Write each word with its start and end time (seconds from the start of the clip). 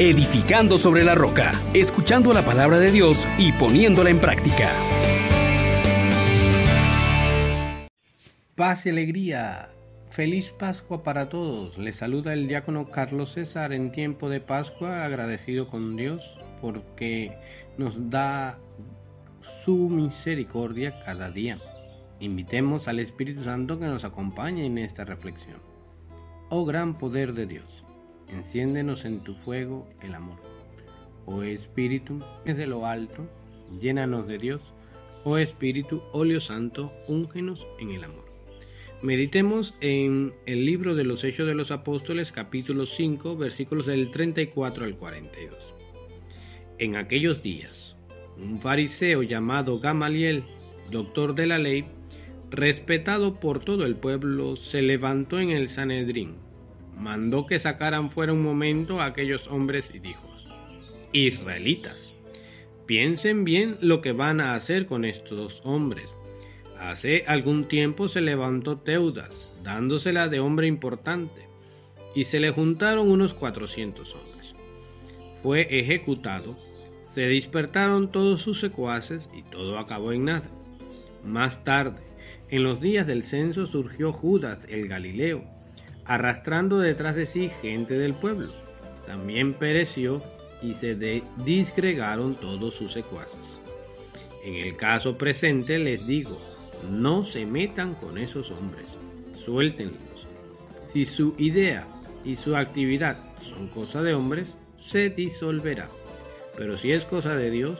edificando 0.00 0.78
sobre 0.78 1.04
la 1.04 1.14
roca, 1.14 1.52
escuchando 1.74 2.32
la 2.32 2.42
palabra 2.42 2.78
de 2.78 2.90
Dios 2.90 3.28
y 3.36 3.52
poniéndola 3.52 4.08
en 4.08 4.18
práctica. 4.18 4.70
Paz 8.54 8.86
y 8.86 8.88
alegría. 8.88 9.68
Feliz 10.08 10.52
Pascua 10.58 11.02
para 11.02 11.28
todos. 11.28 11.76
Les 11.76 11.96
saluda 11.96 12.32
el 12.32 12.48
diácono 12.48 12.86
Carlos 12.86 13.32
César 13.32 13.74
en 13.74 13.92
tiempo 13.92 14.30
de 14.30 14.40
Pascua, 14.40 15.04
agradecido 15.04 15.68
con 15.68 15.94
Dios 15.98 16.34
porque 16.62 17.30
nos 17.76 18.08
da 18.08 18.58
su 19.62 19.90
misericordia 19.90 20.98
cada 21.04 21.30
día. 21.30 21.58
Invitemos 22.20 22.88
al 22.88 23.00
Espíritu 23.00 23.44
Santo 23.44 23.78
que 23.78 23.86
nos 23.86 24.04
acompañe 24.04 24.64
en 24.64 24.78
esta 24.78 25.04
reflexión. 25.04 25.58
Oh 26.48 26.64
gran 26.64 26.94
poder 26.94 27.34
de 27.34 27.44
Dios, 27.44 27.84
enciéndenos 28.32 29.04
en 29.04 29.20
tu 29.20 29.34
fuego 29.34 29.88
el 30.02 30.14
amor. 30.14 30.38
Oh 31.26 31.42
Espíritu, 31.42 32.18
desde 32.44 32.66
lo 32.66 32.86
alto, 32.86 33.26
llénanos 33.80 34.26
de 34.26 34.38
Dios. 34.38 34.62
Oh 35.24 35.38
Espíritu, 35.38 36.02
óleo 36.12 36.40
santo, 36.40 36.92
úngenos 37.06 37.66
en 37.78 37.90
el 37.90 38.04
amor. 38.04 38.24
Meditemos 39.02 39.74
en 39.80 40.34
el 40.44 40.66
libro 40.66 40.94
de 40.94 41.04
los 41.04 41.24
Hechos 41.24 41.46
de 41.46 41.54
los 41.54 41.70
Apóstoles 41.70 42.32
capítulo 42.32 42.84
5 42.84 43.36
versículos 43.36 43.86
del 43.86 44.10
34 44.10 44.84
al 44.84 44.96
42. 44.96 45.56
En 46.78 46.96
aquellos 46.96 47.42
días, 47.42 47.96
un 48.36 48.60
fariseo 48.60 49.22
llamado 49.22 49.80
Gamaliel, 49.80 50.44
doctor 50.90 51.34
de 51.34 51.46
la 51.46 51.58
ley, 51.58 51.86
respetado 52.50 53.40
por 53.40 53.60
todo 53.60 53.86
el 53.86 53.96
pueblo, 53.96 54.56
se 54.56 54.82
levantó 54.82 55.40
en 55.40 55.50
el 55.50 55.68
Sanedrín, 55.68 56.34
mandó 57.00 57.46
que 57.46 57.58
sacaran 57.58 58.10
fuera 58.10 58.32
un 58.32 58.42
momento 58.42 59.00
a 59.00 59.06
aquellos 59.06 59.48
hombres 59.48 59.90
y 59.92 59.98
dijo, 59.98 60.28
Israelitas, 61.12 62.14
piensen 62.86 63.44
bien 63.44 63.78
lo 63.80 64.00
que 64.00 64.12
van 64.12 64.40
a 64.40 64.54
hacer 64.54 64.86
con 64.86 65.04
estos 65.04 65.60
hombres. 65.64 66.10
Hace 66.78 67.24
algún 67.26 67.68
tiempo 67.68 68.08
se 68.08 68.20
levantó 68.20 68.78
Teudas, 68.78 69.60
dándosela 69.62 70.28
de 70.28 70.40
hombre 70.40 70.66
importante, 70.66 71.46
y 72.14 72.24
se 72.24 72.38
le 72.38 72.50
juntaron 72.50 73.10
unos 73.10 73.34
cuatrocientos 73.34 74.14
hombres. 74.14 74.54
Fue 75.42 75.66
ejecutado, 75.78 76.56
se 77.06 77.22
despertaron 77.22 78.10
todos 78.10 78.40
sus 78.40 78.60
secuaces 78.60 79.30
y 79.34 79.42
todo 79.42 79.78
acabó 79.78 80.12
en 80.12 80.26
nada. 80.26 80.48
Más 81.24 81.64
tarde, 81.64 82.00
en 82.50 82.62
los 82.62 82.80
días 82.80 83.06
del 83.06 83.24
censo 83.24 83.66
surgió 83.66 84.12
Judas 84.12 84.66
el 84.70 84.86
Galileo, 84.86 85.44
arrastrando 86.10 86.80
detrás 86.80 87.14
de 87.14 87.24
sí 87.24 87.52
gente 87.62 87.96
del 87.96 88.14
pueblo. 88.14 88.48
También 89.06 89.54
pereció 89.54 90.20
y 90.60 90.74
se 90.74 90.96
disgregaron 91.44 92.34
todos 92.34 92.74
sus 92.74 92.92
secuaces. 92.92 93.38
En 94.44 94.56
el 94.56 94.76
caso 94.76 95.16
presente 95.16 95.78
les 95.78 96.04
digo, 96.08 96.36
no 96.90 97.22
se 97.22 97.46
metan 97.46 97.94
con 97.94 98.18
esos 98.18 98.50
hombres, 98.50 98.86
suéltenlos. 99.36 100.26
Si 100.84 101.04
su 101.04 101.36
idea 101.38 101.86
y 102.24 102.34
su 102.34 102.56
actividad 102.56 103.16
son 103.48 103.68
cosa 103.68 104.02
de 104.02 104.12
hombres, 104.12 104.56
se 104.78 105.10
disolverá. 105.10 105.88
Pero 106.56 106.76
si 106.76 106.90
es 106.90 107.04
cosa 107.04 107.36
de 107.36 107.52
Dios, 107.52 107.78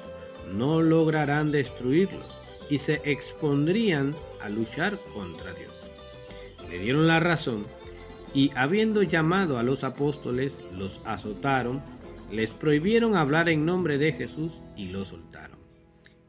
no 0.55 0.83
lograrán 0.83 1.51
destruirlos 1.51 2.27
y 2.71 2.79
se 2.79 3.03
expondrían 3.05 4.15
a 4.41 4.49
luchar 4.49 5.01
contra 5.15 5.53
Dios. 5.53 5.73
Le 6.71 6.79
dieron 6.79 7.09
la 7.09 7.19
razón 7.19 7.65
y 8.35 8.51
habiendo 8.55 9.03
llamado 9.03 9.59
a 9.59 9.63
los 9.63 9.85
apóstoles, 9.85 10.59
los 10.77 11.01
azotaron, 11.05 11.83
les 12.31 12.51
prohibieron 12.51 13.17
hablar 13.17 13.49
en 13.49 13.67
nombre 13.67 13.99
de 13.99 14.13
Jesús 14.13 14.61
y 14.77 14.89
los 14.89 15.09
soltaron. 15.09 15.59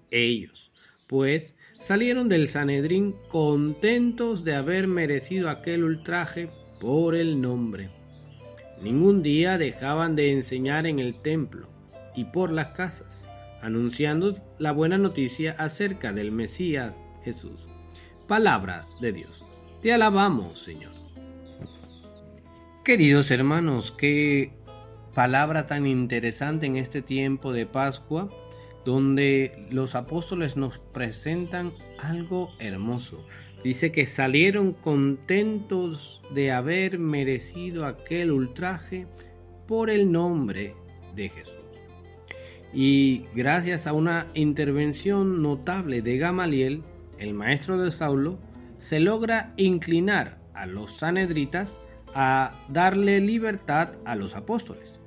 Ellos, 0.09 0.71
pues, 1.07 1.55
salieron 1.79 2.27
del 2.27 2.49
Sanedrín 2.49 3.15
contentos 3.29 4.43
de 4.43 4.55
haber 4.55 4.87
merecido 4.87 5.49
aquel 5.49 5.83
ultraje 5.83 6.49
por 6.79 7.15
el 7.15 7.39
nombre. 7.39 7.89
Ningún 8.81 9.21
día 9.21 9.57
dejaban 9.57 10.15
de 10.15 10.31
enseñar 10.31 10.87
en 10.87 10.99
el 10.99 11.21
templo 11.21 11.69
y 12.15 12.25
por 12.25 12.51
las 12.51 12.69
casas 12.69 13.29
anunciando 13.61 14.37
la 14.57 14.71
buena 14.71 14.97
noticia 14.97 15.55
acerca 15.57 16.11
del 16.11 16.31
Mesías 16.31 16.99
Jesús. 17.23 17.67
Palabra 18.27 18.85
de 18.99 19.13
Dios. 19.13 19.45
Te 19.81 19.93
alabamos, 19.93 20.59
Señor. 20.59 21.00
Queridos 22.83 23.29
hermanos, 23.29 23.91
qué 23.91 24.53
palabra 25.13 25.67
tan 25.67 25.85
interesante 25.85 26.65
en 26.65 26.77
este 26.77 27.03
tiempo 27.03 27.53
de 27.53 27.67
Pascua, 27.67 28.27
donde 28.85 29.67
los 29.69 29.93
apóstoles 29.93 30.57
nos 30.57 30.79
presentan 30.79 31.73
algo 32.01 32.49
hermoso. 32.57 33.23
Dice 33.63 33.91
que 33.91 34.07
salieron 34.07 34.73
contentos 34.73 36.21
de 36.33 36.51
haber 36.51 36.97
merecido 36.97 37.85
aquel 37.85 38.31
ultraje 38.31 39.05
por 39.67 39.91
el 39.91 40.11
nombre 40.11 40.73
de 41.15 41.29
Jesús. 41.29 41.53
Y 42.73 43.25
gracias 43.35 43.85
a 43.85 43.93
una 43.93 44.25
intervención 44.33 45.43
notable 45.43 46.01
de 46.01 46.17
Gamaliel, 46.17 46.81
el 47.19 47.35
maestro 47.35 47.79
de 47.79 47.91
Saulo, 47.91 48.39
se 48.79 48.99
logra 48.99 49.53
inclinar 49.55 50.39
a 50.55 50.65
los 50.65 50.97
sanedritas 50.97 51.77
a 52.13 52.51
darle 52.67 53.19
libertad 53.19 53.89
a 54.05 54.15
los 54.15 54.35
apóstoles. 54.35 54.99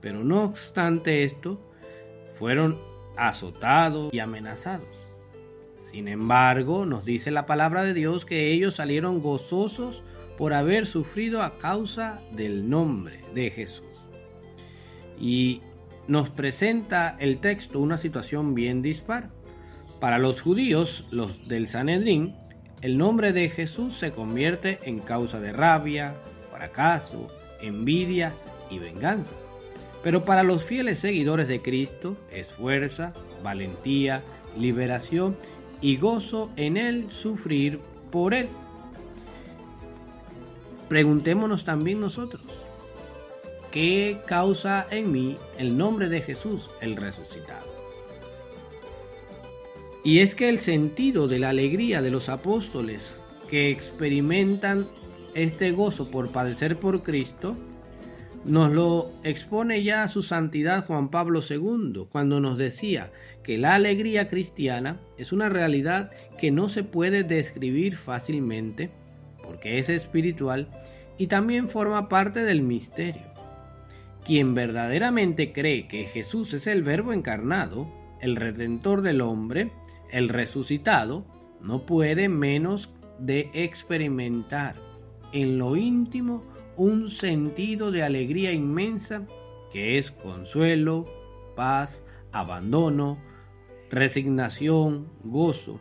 Pero 0.00 0.22
no 0.22 0.44
obstante 0.44 1.24
esto, 1.24 1.60
fueron 2.34 2.76
azotados 3.16 4.12
y 4.12 4.18
amenazados. 4.18 4.88
Sin 5.80 6.08
embargo, 6.08 6.86
nos 6.86 7.04
dice 7.04 7.30
la 7.30 7.46
palabra 7.46 7.84
de 7.84 7.94
Dios 7.94 8.24
que 8.24 8.52
ellos 8.52 8.74
salieron 8.74 9.20
gozosos 9.20 10.02
por 10.36 10.52
haber 10.52 10.86
sufrido 10.86 11.42
a 11.42 11.58
causa 11.58 12.20
del 12.32 12.68
nombre 12.68 13.20
de 13.34 13.50
Jesús. 13.50 13.86
Y 15.20 15.60
nos 16.08 16.30
presenta 16.30 17.16
el 17.20 17.38
texto 17.38 17.80
una 17.80 17.96
situación 17.96 18.54
bien 18.54 18.82
dispar. 18.82 19.30
Para 20.00 20.18
los 20.18 20.42
judíos, 20.42 21.06
los 21.10 21.48
del 21.48 21.68
Sanedrín, 21.68 22.34
el 22.82 22.98
nombre 22.98 23.32
de 23.32 23.48
Jesús 23.48 23.96
se 23.96 24.10
convierte 24.10 24.80
en 24.82 24.98
causa 24.98 25.40
de 25.40 25.52
rabia, 25.52 26.14
fracaso, 26.54 27.28
envidia 27.60 28.32
y 28.70 28.78
venganza. 28.78 29.34
Pero 30.02 30.24
para 30.24 30.42
los 30.42 30.64
fieles 30.64 30.98
seguidores 30.98 31.48
de 31.48 31.60
Cristo 31.60 32.16
es 32.30 32.46
fuerza, 32.48 33.12
valentía, 33.42 34.22
liberación 34.58 35.36
y 35.80 35.96
gozo 35.96 36.50
en 36.56 36.76
Él 36.76 37.08
sufrir 37.10 37.80
por 38.10 38.34
Él. 38.34 38.48
Preguntémonos 40.88 41.64
también 41.64 42.00
nosotros, 42.00 42.42
¿Qué 43.74 44.20
causa 44.26 44.86
en 44.92 45.10
mí 45.10 45.36
el 45.58 45.76
nombre 45.76 46.08
de 46.08 46.20
Jesús 46.20 46.70
el 46.80 46.94
resucitado? 46.94 47.66
Y 50.04 50.20
es 50.20 50.36
que 50.36 50.48
el 50.48 50.60
sentido 50.60 51.26
de 51.26 51.40
la 51.40 51.48
alegría 51.48 52.00
de 52.00 52.12
los 52.12 52.28
apóstoles 52.28 53.16
que 53.50 53.70
experimentan 53.70 54.86
este 55.34 55.72
gozo 55.72 56.10
por 56.10 56.30
padecer 56.30 56.76
por 56.76 57.02
Cristo, 57.02 57.56
nos 58.44 58.72
lo 58.72 59.10
expone 59.22 59.82
ya 59.82 60.06
su 60.08 60.22
santidad 60.22 60.86
Juan 60.86 61.08
Pablo 61.08 61.40
II, 61.48 62.06
cuando 62.10 62.40
nos 62.40 62.58
decía 62.58 63.10
que 63.42 63.58
la 63.58 63.74
alegría 63.74 64.28
cristiana 64.28 64.98
es 65.16 65.32
una 65.32 65.48
realidad 65.48 66.10
que 66.38 66.50
no 66.50 66.68
se 66.68 66.84
puede 66.84 67.22
describir 67.22 67.96
fácilmente, 67.96 68.90
porque 69.42 69.78
es 69.78 69.88
espiritual 69.88 70.68
y 71.18 71.26
también 71.28 71.68
forma 71.68 72.08
parte 72.08 72.44
del 72.44 72.62
misterio. 72.62 73.22
Quien 74.26 74.54
verdaderamente 74.54 75.52
cree 75.52 75.86
que 75.86 76.06
Jesús 76.06 76.54
es 76.54 76.66
el 76.66 76.82
Verbo 76.82 77.12
encarnado, 77.12 77.86
el 78.20 78.36
Redentor 78.36 79.02
del 79.02 79.20
hombre, 79.20 79.70
el 80.10 80.28
resucitado, 80.28 81.24
no 81.60 81.86
puede 81.86 82.28
menos 82.28 82.90
de 83.18 83.50
experimentar 83.52 84.74
en 85.34 85.58
lo 85.58 85.76
íntimo 85.76 86.42
un 86.78 87.10
sentido 87.10 87.90
de 87.90 88.02
alegría 88.02 88.52
inmensa 88.52 89.26
que 89.70 89.98
es 89.98 90.10
consuelo, 90.10 91.04
paz, 91.54 92.02
abandono, 92.32 93.18
resignación, 93.90 95.08
gozo. 95.22 95.78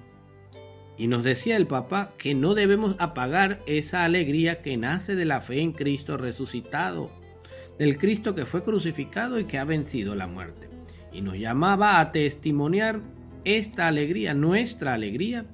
Y 0.98 1.08
nos 1.08 1.24
decía 1.24 1.56
el 1.56 1.68
Papa 1.68 2.12
que 2.18 2.36
no 2.36 2.54
debemos 2.54 2.98
apagar 3.00 3.60
esa 3.66 4.04
alegría 4.04 4.62
que 4.62 4.76
nace 4.76 5.16
de 5.16 5.26
la 5.26 5.40
fe 5.40 5.62
en 5.62 5.72
Cristo 5.72 6.18
resucitado 6.18 7.10
del 7.78 7.98
Cristo 7.98 8.36
que 8.36 8.46
fue 8.46 8.64
crucificado 8.64 9.40
y 9.40 9.46
que 9.46 9.58
ha 9.58 9.66
vencido 9.66 10.16
la 10.16 10.28
muerte. 10.28 10.70
Y 11.12 11.22
nos 11.22 11.38
llamaba 11.38 12.00
a 12.00 12.12
testimoniar 12.12 13.02
esta 13.46 13.88
alegría, 13.88 14.34
nuestra 14.34 14.94
alegría, 14.94 15.46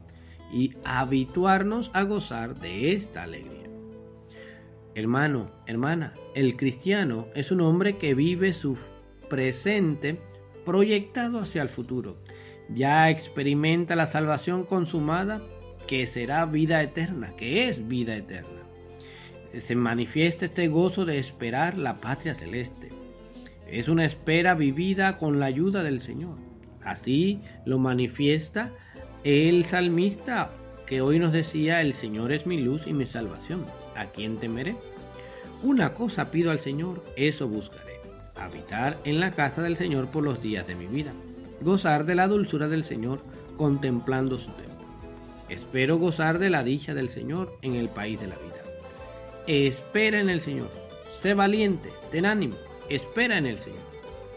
y 0.52 0.74
habituarnos 0.84 1.92
a 1.94 2.04
gozar 2.04 2.56
de 2.56 2.94
esta 2.94 3.24
alegría. 3.24 3.59
Hermano, 4.96 5.50
hermana, 5.68 6.14
el 6.36 6.58
cristiano 6.58 7.28
es 7.36 7.52
un 7.52 7.62
hombre 7.62 7.98
que 7.98 8.14
vive 8.14 8.54
su 8.54 8.78
presente 9.30 10.18
proyectado 10.66 11.40
hacia 11.40 11.62
el 11.62 11.70
futuro. 11.70 12.18
Ya 12.74 13.10
experimenta 13.10 13.96
la 13.96 14.08
salvación 14.08 14.64
consumada 14.64 15.42
que 15.88 16.06
será 16.08 16.46
vida 16.46 16.82
eterna, 16.82 17.32
que 17.38 17.68
es 17.68 17.88
vida 17.88 18.16
eterna. 18.16 18.50
Se 19.60 19.76
manifiesta 19.76 20.46
este 20.46 20.68
gozo 20.68 21.06
de 21.06 21.18
esperar 21.18 21.78
la 21.78 22.00
patria 22.00 22.36
celeste. 22.36 22.90
Es 23.68 23.88
una 23.88 24.06
espera 24.06 24.54
vivida 24.54 25.18
con 25.18 25.40
la 25.40 25.48
ayuda 25.48 25.84
del 25.84 26.02
Señor. 26.02 26.38
Así 26.84 27.40
lo 27.66 27.80
manifiesta 27.80 28.72
el 29.24 29.66
salmista 29.66 30.52
que 30.86 31.02
hoy 31.02 31.20
nos 31.20 31.34
decía, 31.34 31.82
el 31.82 31.94
Señor 31.94 32.32
es 32.32 32.48
mi 32.48 32.62
luz 32.62 32.88
y 32.88 32.94
mi 32.94 33.06
salvación. 33.06 33.66
¿A 34.00 34.06
quién 34.06 34.38
temeré? 34.38 34.78
Una 35.62 35.94
cosa 35.94 36.32
pido 36.32 36.52
al 36.52 36.60
Señor, 36.60 37.04
eso 37.18 37.50
buscaré. 37.50 38.00
Habitar 38.38 38.98
en 39.04 39.20
la 39.20 39.32
casa 39.32 39.62
del 39.62 39.76
Señor 39.76 40.08
por 40.08 40.24
los 40.24 40.42
días 40.42 40.66
de 40.66 40.76
mi 40.76 40.88
vida. 40.88 41.12
Gozar 41.60 42.06
de 42.06 42.16
la 42.16 42.30
dulzura 42.30 42.70
del 42.70 42.86
Señor 42.86 43.20
contemplando 43.58 44.38
su 44.40 44.52
templo. 44.52 44.70
Espero 45.50 45.98
gozar 45.98 46.40
de 46.40 46.50
la 46.50 46.64
dicha 46.64 46.94
del 46.94 47.10
Señor 47.10 47.58
en 47.62 47.76
el 47.76 47.90
país 47.90 48.22
de 48.22 48.28
la 48.28 48.36
vida. 48.36 48.64
Espera 49.48 50.22
en 50.22 50.30
el 50.30 50.40
Señor. 50.40 50.70
Sé 51.22 51.34
valiente, 51.34 51.90
ten 52.10 52.26
ánimo, 52.26 52.56
espera 52.88 53.38
en 53.38 53.48
el 53.48 53.58
Señor. 53.58 53.82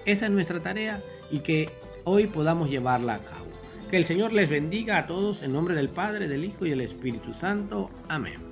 Esa 0.07 0.27
es 0.27 0.33
nuestra 0.33 0.59
tarea 0.59 1.01
y 1.31 1.39
que 1.39 1.71
hoy 2.03 2.27
podamos 2.27 2.69
llevarla 2.69 3.15
a 3.15 3.19
cabo. 3.21 3.47
Que 3.89 3.97
el 3.97 4.07
Señor 4.07 4.33
les 4.33 4.51
bendiga 4.51 4.99
a 4.99 5.07
todos 5.07 5.41
en 5.41 5.53
nombre 5.53 5.77
del 5.77 5.89
Padre, 5.89 6.27
del 6.27 6.45
Hijo 6.45 6.67
y 6.67 6.71
del 6.71 6.81
Espíritu 6.81 7.33
Santo. 7.35 7.91
Amén. 8.09 8.52